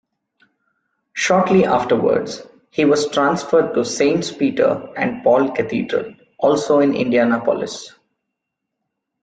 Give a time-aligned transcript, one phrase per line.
[1.13, 7.93] Shortly afterwards, he was transferred to Saints Peter and Paul Cathedral, also in Indianapolis.